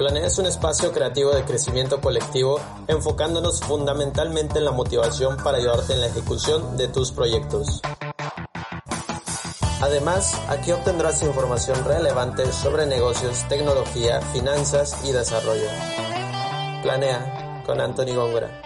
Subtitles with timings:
[0.00, 2.58] Planea es un espacio creativo de crecimiento colectivo
[2.88, 7.82] enfocándonos fundamentalmente en la motivación para ayudarte en la ejecución de tus proyectos.
[9.82, 15.68] Además, aquí obtendrás información relevante sobre negocios, tecnología, finanzas y desarrollo.
[16.82, 18.62] Planea con Anthony Góngora.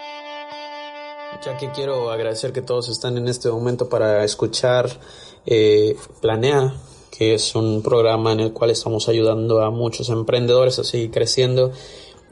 [1.43, 4.89] Ya que quiero agradecer que todos están en este momento para escuchar
[5.45, 6.73] eh, Planea,
[7.17, 11.71] que es un programa en el cual estamos ayudando a muchos emprendedores a seguir creciendo.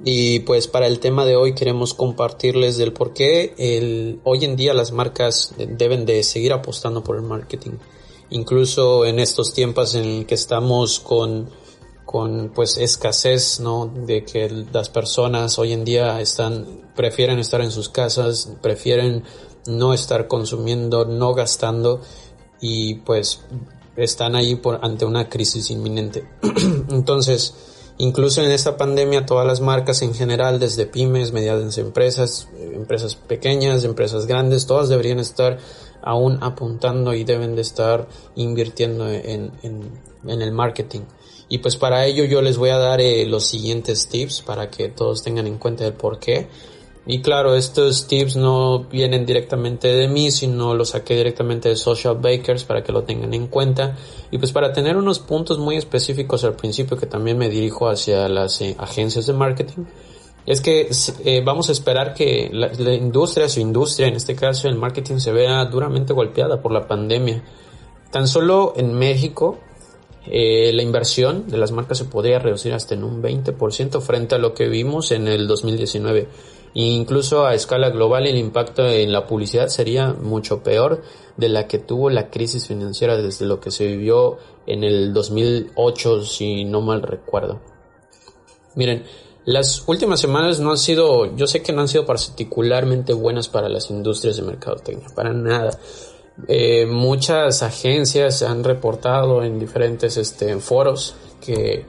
[0.03, 4.55] Y pues para el tema de hoy queremos compartirles del por qué el, hoy en
[4.55, 7.77] día las marcas deben de seguir apostando por el marketing.
[8.29, 11.49] Incluso en estos tiempos en que estamos con,
[12.05, 13.85] con pues escasez, ¿no?
[13.85, 19.23] De que las personas hoy en día están, prefieren estar en sus casas, prefieren
[19.67, 22.01] no estar consumiendo, no gastando
[22.59, 23.41] y pues
[23.95, 26.27] están ahí por, ante una crisis inminente.
[26.89, 27.53] Entonces,
[27.97, 33.15] incluso en esta pandemia, todas las marcas en general, desde pymes, medianas empresas, eh, empresas
[33.15, 35.59] pequeñas, empresas grandes, todas deberían estar
[36.01, 41.01] aún apuntando y deben de estar invirtiendo en, en, el marketing.
[41.47, 44.89] Y pues para ello yo les voy a dar eh, los siguientes tips para que
[44.89, 46.47] todos tengan en cuenta el por qué.
[47.05, 52.17] Y claro, estos tips no vienen directamente de mí, sino los saqué directamente de Social
[52.21, 53.97] Bakers para que lo tengan en cuenta.
[54.31, 58.29] Y pues para tener unos puntos muy específicos al principio que también me dirijo hacia
[58.29, 59.83] las eh, agencias de marketing,
[60.45, 60.89] es que
[61.25, 65.33] eh, vamos a esperar que la, industria, su industria, en este caso el marketing, se
[65.33, 67.43] vea duramente golpeada por la pandemia.
[68.11, 69.57] Tan solo en México,
[70.25, 74.37] eh, la inversión de las marcas se podría reducir hasta en un 20% frente a
[74.37, 76.29] lo que vimos en el 2019
[76.73, 81.03] incluso a escala global el impacto en la publicidad sería mucho peor
[81.37, 86.23] de la que tuvo la crisis financiera desde lo que se vivió en el 2008,
[86.23, 87.61] si no mal recuerdo.
[88.75, 89.03] Miren,
[89.45, 93.69] las últimas semanas no han sido, yo sé que no han sido particularmente buenas para
[93.69, 95.77] las industrias de mercadotecnia, para nada.
[96.47, 101.85] Eh, muchas agencias han reportado en diferentes este, foros que,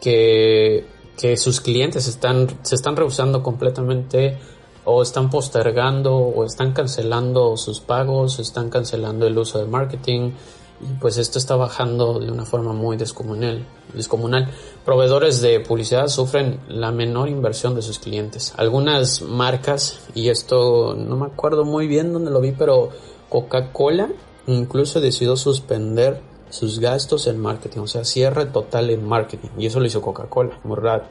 [0.00, 4.38] que que sus clientes están, se están rehusando completamente
[4.84, 10.32] o están postergando o están cancelando sus pagos, están cancelando el uso de marketing
[10.80, 13.64] y pues esto está bajando de una forma muy descomunal.
[13.94, 14.50] descomunal.
[14.84, 18.52] Proveedores de publicidad sufren la menor inversión de sus clientes.
[18.56, 22.90] Algunas marcas, y esto no me acuerdo muy bien dónde lo vi, pero
[23.28, 24.10] Coca-Cola
[24.46, 26.20] incluso decidió suspender
[26.54, 29.48] sus gastos en marketing, o sea, cierre total en marketing.
[29.58, 31.04] Y eso lo hizo Coca-Cola, muy raro.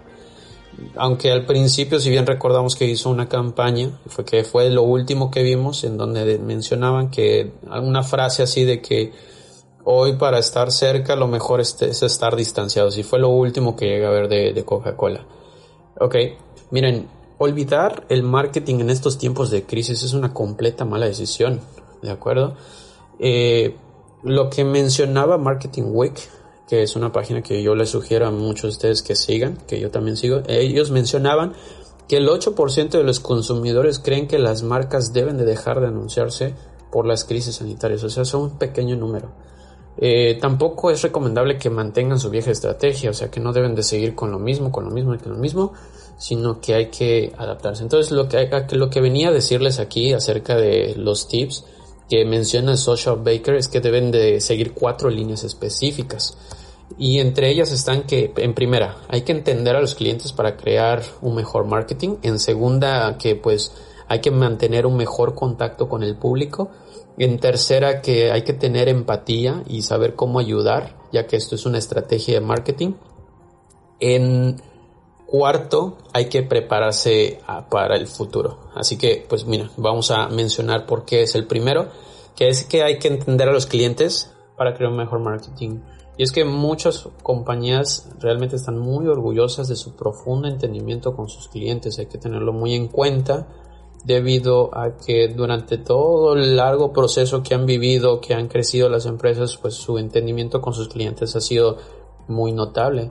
[0.96, 5.30] Aunque al principio, si bien recordamos que hizo una campaña, fue que fue lo último
[5.30, 9.12] que vimos, en donde mencionaban que una frase así de que
[9.84, 12.98] hoy para estar cerca lo mejor es, estar distanciados.
[12.98, 15.28] Y fue lo último que llega a ver de, de Coca-Cola.
[16.00, 16.16] Ok,
[16.72, 21.60] miren, olvidar el marketing en estos tiempos de crisis es una completa mala decisión,
[22.02, 22.56] ¿de acuerdo?
[23.20, 23.76] Eh,
[24.24, 26.18] lo que mencionaba Marketing Week,
[26.68, 29.80] que es una página que yo les sugiero a muchos de ustedes que sigan, que
[29.80, 31.54] yo también sigo, ellos mencionaban
[32.08, 36.54] que el 8% de los consumidores creen que las marcas deben de dejar de anunciarse
[36.92, 39.32] por las crisis sanitarias, o sea, son un pequeño número.
[39.98, 43.84] Eh, tampoco es recomendable que mantengan su vieja estrategia, o sea, que no deben de
[43.84, 45.74] seguir con lo mismo, con lo mismo y con lo mismo,
[46.18, 47.84] sino que hay que adaptarse.
[47.84, 51.66] Entonces, lo que, lo que venía a decirles aquí acerca de los tips
[52.10, 56.38] que menciona Social Baker es que deben de seguir cuatro líneas específicas.
[56.98, 61.02] Y entre ellas están que, en primera, hay que entender a los clientes para crear
[61.22, 62.18] un mejor marketing.
[62.22, 63.72] En segunda, que pues
[64.08, 66.70] hay que mantener un mejor contacto con el público.
[67.18, 71.66] En tercera, que hay que tener empatía y saber cómo ayudar, ya que esto es
[71.66, 72.94] una estrategia de marketing.
[74.00, 74.62] En
[75.34, 77.40] cuarto, hay que prepararse
[77.72, 78.60] para el futuro.
[78.76, 81.88] Así que, pues mira, vamos a mencionar por qué es el primero,
[82.36, 85.80] que es que hay que entender a los clientes para crear un mejor marketing.
[86.20, 91.48] Y es que muchas compañías realmente están muy orgullosas de su profundo entendimiento con sus
[91.48, 91.98] clientes.
[91.98, 93.48] Hay que tenerlo muy en cuenta
[94.06, 99.08] debido a que durante todo el largo proceso que han vivido, que han crecido las
[99.08, 101.78] empresas, pues su entendimiento con sus clientes ha sido
[102.28, 103.10] muy notable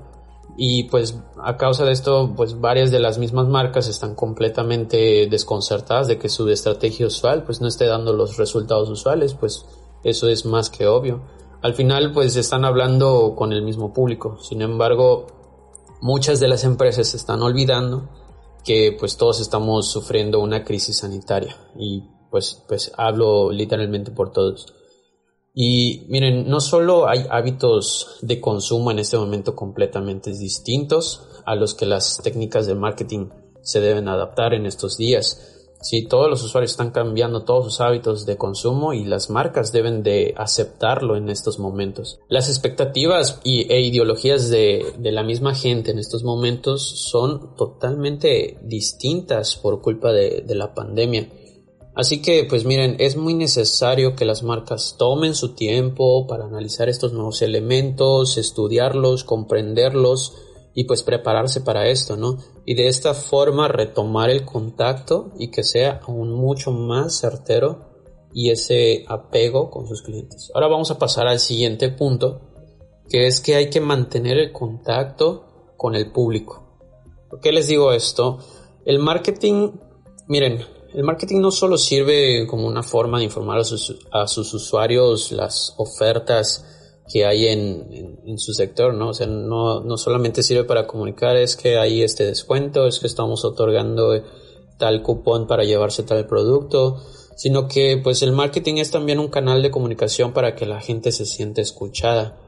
[0.57, 6.09] y pues a causa de esto pues varias de las mismas marcas están completamente desconcertadas
[6.09, 9.65] de que su estrategia usual pues no esté dando los resultados usuales pues
[10.05, 11.23] eso es más que obvio.
[11.63, 14.39] Al final pues están hablando con el mismo público.
[14.43, 15.27] Sin embargo
[16.01, 18.11] muchas de las empresas están olvidando
[18.65, 21.57] que pues todos estamos sufriendo una crisis sanitaria.
[21.79, 24.75] Y pues pues hablo literalmente por todos
[25.55, 31.75] Y miren, no solo hay hábitos de consumo en este momento completamente distintos a los
[31.75, 33.29] que las técnicas de marketing
[33.61, 35.53] se deben adaptar en estos días,
[35.83, 40.05] si todos los usuarios están cambiando todos sus hábitos de consumo y las marcas deben
[40.05, 42.21] de aceptarlo en estos momentos.
[42.29, 49.57] Las expectativas y, e ideologías de, la misma gente en estos momentos son totalmente distintas
[49.57, 51.29] por culpa de, de la pandemia.
[51.95, 56.89] Así que, pues miren, es muy necesario que las marcas tomen su tiempo para analizar
[56.89, 60.33] estos nuevos elementos, estudiarlos, comprenderlos,
[60.75, 62.39] y pues prepararse para esto, ¿no?
[62.65, 67.91] Y de esta forma retomar el contacto y que sea aún mucho más certero
[68.33, 70.51] y ese apego con sus clientes.
[70.55, 72.41] Ahora vamos a pasar al siguiente punto,
[73.09, 76.63] que es que hay que mantener el contacto con el público.
[77.29, 78.39] ¿Por qué les digo esto?
[78.87, 79.73] El marketing,
[80.29, 84.53] miren, el marketing no solo sirve como una forma de informar a sus, a sus
[84.55, 86.65] usuarios las ofertas
[87.11, 89.09] que hay en, en, su sector, ¿no?
[89.09, 93.07] O sea, no, no solamente sirve para comunicar, es que hay este descuento, es que
[93.07, 94.23] estamos otorgando
[94.79, 97.03] tal cupón para llevarse tal producto,
[97.37, 101.13] sino que pues el marketing es también un canal de comunicación para que la gente
[101.13, 102.39] se siente escuchada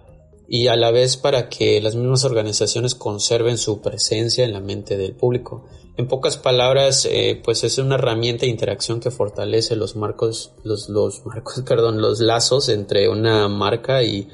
[0.48, 4.96] y a la vez para que las mismas organizaciones conserven su presencia en la mente
[4.96, 5.64] del público.
[5.96, 10.88] En pocas palabras, eh, pues es una herramienta de interacción que fortalece los marcos, los,
[10.88, 14.28] los marcos, perdón, los lazos entre una marca y,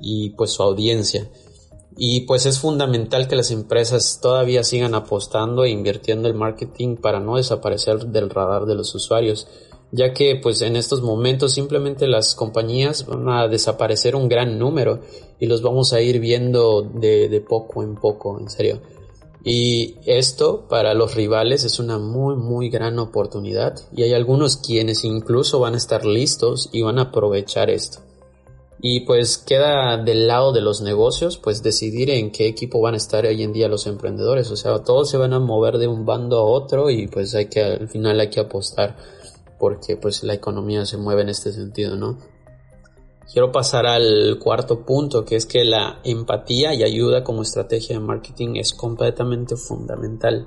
[0.00, 1.28] y pues su audiencia.
[1.96, 7.18] Y pues es fundamental que las empresas todavía sigan apostando e invirtiendo en marketing para
[7.18, 9.48] no desaparecer del radar de los usuarios
[9.90, 15.00] ya que pues en estos momentos simplemente las compañías van a desaparecer un gran número
[15.38, 18.80] y los vamos a ir viendo de, de, poco en poco, en serio.
[19.44, 25.04] Y esto para los rivales es una muy muy gran oportunidad y hay algunos quienes
[25.04, 28.00] incluso van a estar listos y van a aprovechar esto.
[28.80, 32.98] Y pues queda del lado de los negocios, pues decidir en qué equipo van a
[32.98, 34.50] estar hoy en día los emprendedores.
[34.52, 37.46] O sea, todos se van a mover de un bando a otro y pues hay
[37.46, 38.96] que al final hay que apostar
[39.58, 42.18] porque pues la economía se mueve en este sentido, ¿no?
[43.30, 48.04] Quiero pasar al cuarto punto, que es que la empatía y ayuda como estrategia de
[48.04, 50.46] marketing es completamente fundamental.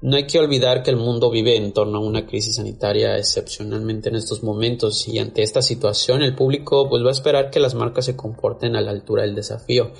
[0.00, 4.08] No hay que olvidar que el mundo vive en torno a una crisis sanitaria excepcionalmente
[4.08, 7.74] en estos momentos y ante esta situación el público pues va a esperar que las
[7.74, 9.90] marcas se comporten a la altura del desafío.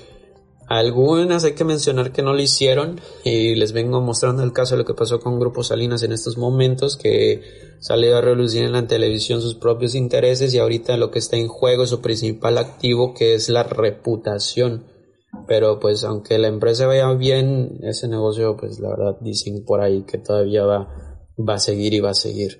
[0.67, 4.79] Algunas hay que mencionar que no lo hicieron y les vengo mostrando el caso de
[4.79, 7.41] lo que pasó con Grupo Salinas en estos momentos que
[7.79, 11.47] salió a relucir en la televisión sus propios intereses y ahorita lo que está en
[11.47, 14.85] juego es su principal activo que es la reputación.
[15.47, 20.03] Pero pues aunque la empresa vaya bien, ese negocio pues la verdad dicen por ahí
[20.03, 22.59] que todavía va, va a seguir y va a seguir.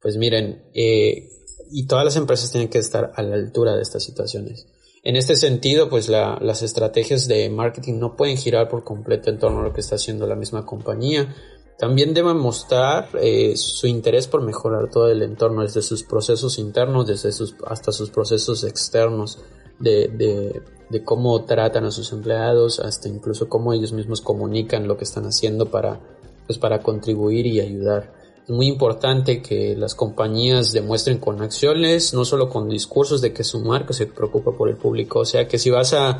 [0.00, 1.28] Pues miren, eh,
[1.72, 4.68] y todas las empresas tienen que estar a la altura de estas situaciones.
[5.02, 9.60] En este sentido, pues las estrategias de marketing no pueden girar por completo en torno
[9.60, 11.34] a lo que está haciendo la misma compañía.
[11.78, 17.06] También deben mostrar eh, su interés por mejorar todo el entorno, desde sus procesos internos,
[17.06, 19.38] desde sus, hasta sus procesos externos,
[19.78, 20.60] de, de,
[20.90, 25.24] de cómo tratan a sus empleados, hasta incluso cómo ellos mismos comunican lo que están
[25.26, 26.00] haciendo para,
[26.46, 28.17] pues, para contribuir y ayudar.
[28.48, 33.60] Muy importante que las compañías demuestren con acciones, no solo con discursos de que su
[33.60, 35.20] marca se preocupa por el público.
[35.20, 36.18] O sea, que si vas a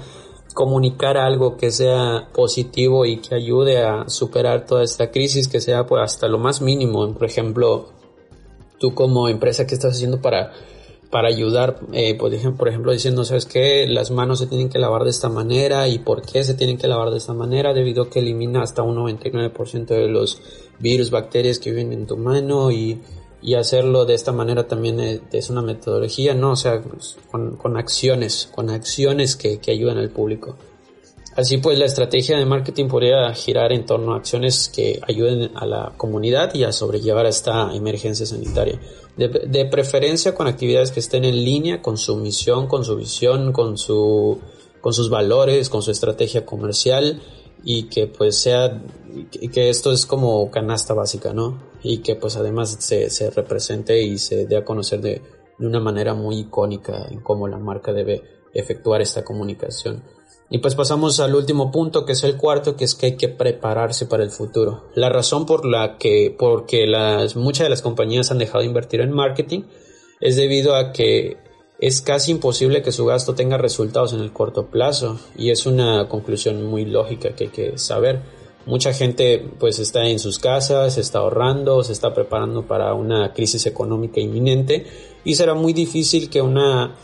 [0.52, 5.86] comunicar algo que sea positivo y que ayude a superar toda esta crisis, que sea
[5.86, 7.14] pues hasta lo más mínimo.
[7.14, 7.88] Por ejemplo,
[8.78, 10.52] tú como empresa, ¿qué estás haciendo para
[11.10, 13.86] para ayudar, eh, por, ejemplo, por ejemplo, diciendo, ¿sabes qué?
[13.86, 16.86] Las manos se tienen que lavar de esta manera y por qué se tienen que
[16.86, 20.40] lavar de esta manera, debido a que elimina hasta un 99% de los
[20.78, 23.00] virus, bacterias que viven en tu mano y,
[23.40, 26.52] y hacerlo de esta manera también es, una metodología, ¿no?
[26.52, 26.82] O sea,
[27.30, 30.56] con, con acciones, con acciones que, que ayudan al público.
[31.38, 35.66] Así pues, la estrategia de marketing podría girar en torno a acciones que ayuden a
[35.66, 38.80] la comunidad y a sobrellevar esta emergencia sanitaria.
[39.18, 43.76] De, preferencia con actividades que estén en línea con su misión, con su visión, con,
[43.76, 44.38] su,
[44.80, 47.20] con sus valores, con su estrategia comercial
[47.64, 48.80] y que pues sea,
[49.52, 51.60] que esto es como canasta básica, ¿no?
[51.82, 55.20] Y que pues además se, se represente y se dé a conocer de,
[55.58, 58.22] de una manera muy icónica en cómo la marca debe
[58.54, 60.04] efectuar esta comunicación.
[60.50, 63.28] Y pues pasamos al último punto, que es el cuarto, que es que hay que
[63.28, 64.84] prepararse para el futuro.
[64.94, 69.00] La razón por la que, porque las, muchas de las compañías han dejado de invertir
[69.00, 69.64] en marketing
[70.20, 71.36] es debido a que
[71.78, 75.20] es casi imposible que su gasto tenga resultados en el corto plazo.
[75.36, 78.22] Y es una conclusión muy lógica que hay que saber.
[78.64, 83.66] Mucha gente pues está en sus casas, está ahorrando, se está preparando para una crisis
[83.66, 84.86] económica inminente
[85.24, 86.96] y será muy difícil que una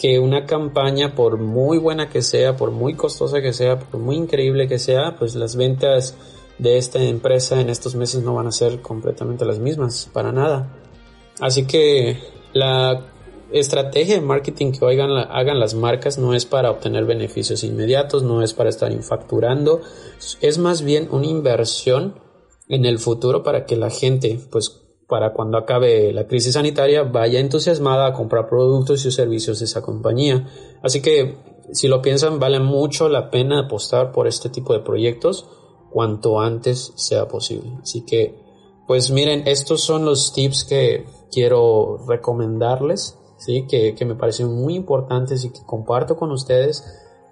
[0.00, 4.16] que una campaña, por muy buena que sea, por muy costosa que sea, por muy
[4.16, 6.16] increíble que sea, pues las ventas
[6.56, 10.74] de esta empresa en estos meses no van a ser completamente las mismas, para nada.
[11.38, 12.18] Así que
[12.54, 13.08] la
[13.52, 18.42] estrategia de marketing que hagan, hagan las marcas no es para obtener beneficios inmediatos, no
[18.42, 19.82] es para estar infacturando,
[20.40, 22.14] es más bien una inversión
[22.68, 24.79] en el futuro para que la gente, pues
[25.10, 29.82] para cuando acabe la crisis sanitaria vaya entusiasmada a comprar productos y servicios de esa
[29.82, 30.48] compañía.
[30.82, 31.36] Así que
[31.72, 35.46] si lo piensan vale mucho la pena apostar por este tipo de proyectos
[35.90, 37.72] cuanto antes sea posible.
[37.82, 38.38] Así que
[38.86, 43.66] pues miren, estos son los tips que quiero recomendarles, ¿sí?
[43.68, 46.84] que, que me parecen muy importantes y que comparto con ustedes.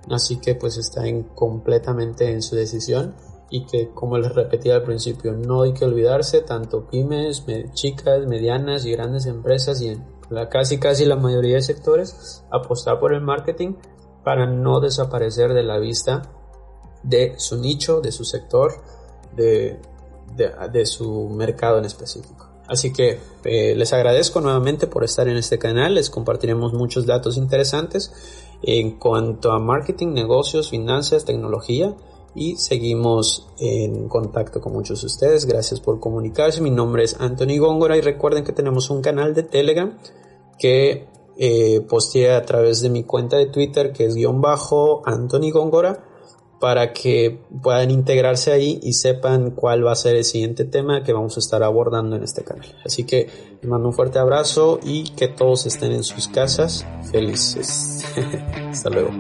[0.09, 3.15] Así que pues están completamente en su decisión
[3.51, 8.85] y que como les repetí al principio no hay que olvidarse tanto pymes, chicas, medianas
[8.85, 13.23] y grandes empresas y en la casi casi la mayoría de sectores apostar por el
[13.23, 13.75] marketing
[14.23, 16.23] para no desaparecer de la vista
[17.03, 18.73] de su nicho, de su sector,
[19.35, 19.81] de,
[20.37, 22.47] de, su mercado en específico.
[22.67, 27.39] Así que eh, les agradezco nuevamente por estar en este canal, les compartiremos muchos datos
[27.39, 28.13] interesantes
[28.63, 31.95] en cuanto a marketing, negocios, finanzas, tecnología
[32.35, 35.47] y seguimos en contacto con muchos de ustedes.
[35.47, 36.61] Gracias por comunicarse.
[36.61, 39.99] Mi nombre es Anthony Góngora y recuerden que tenemos un canal de Telegram
[40.59, 41.07] que
[41.37, 46.05] eh, posteé a través de mi cuenta de Twitter que es guion bajo Anthony Góngora
[46.61, 51.13] para que puedan integrarse ahí y sepan cuál va a ser el siguiente tema que
[51.13, 52.75] vamos a estar abordando en este canal.
[52.85, 53.29] Así que
[53.61, 58.05] les mando un fuerte abrazo y que todos estén en sus casas felices.
[58.71, 59.11] Hasta luego.